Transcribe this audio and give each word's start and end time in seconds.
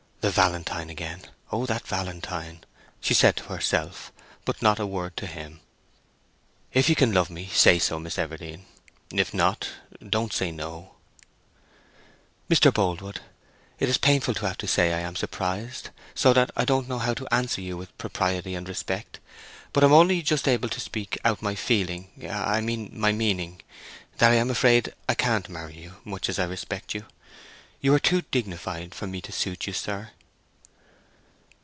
"The 0.21 0.29
valentine 0.29 0.91
again! 0.91 1.23
O 1.51 1.65
that 1.65 1.87
valentine!" 1.87 2.63
she 2.99 3.15
said 3.15 3.35
to 3.37 3.45
herself, 3.45 4.11
but 4.45 4.61
not 4.61 4.77
a 4.77 4.85
word 4.85 5.17
to 5.17 5.25
him. 5.25 5.61
"If 6.71 6.89
you 6.89 6.95
can 6.95 7.11
love 7.11 7.31
me 7.31 7.47
say 7.51 7.79
so, 7.79 7.97
Miss 7.97 8.19
Everdene. 8.19 8.65
If 9.11 9.33
not—don't 9.33 10.31
say 10.31 10.51
no!" 10.51 10.93
"Mr. 12.51 12.71
Boldwood, 12.71 13.21
it 13.79 13.89
is 13.89 13.97
painful 13.97 14.35
to 14.35 14.45
have 14.45 14.59
to 14.59 14.67
say 14.67 14.93
I 14.93 14.99
am 14.99 15.15
surprised, 15.15 15.89
so 16.13 16.33
that 16.33 16.51
I 16.55 16.65
don't 16.65 16.87
know 16.87 16.99
how 16.99 17.15
to 17.15 17.27
answer 17.33 17.59
you 17.61 17.75
with 17.75 17.97
propriety 17.97 18.53
and 18.53 18.69
respect—but 18.69 19.83
am 19.83 19.91
only 19.91 20.21
just 20.21 20.47
able 20.47 20.69
to 20.69 20.79
speak 20.79 21.17
out 21.25 21.41
my 21.41 21.55
feeling—I 21.55 22.61
mean 22.61 22.91
my 22.93 23.11
meaning; 23.11 23.63
that 24.19 24.29
I 24.31 24.35
am 24.35 24.51
afraid 24.51 24.93
I 25.09 25.15
can't 25.15 25.49
marry 25.49 25.77
you, 25.79 25.95
much 26.05 26.29
as 26.29 26.37
I 26.37 26.43
respect 26.45 26.93
you. 26.93 27.07
You 27.83 27.91
are 27.95 27.99
too 27.99 28.21
dignified 28.21 28.93
for 28.93 29.07
me 29.07 29.21
to 29.21 29.31
suit 29.31 29.65
you, 29.65 29.73
sir." 29.73 30.11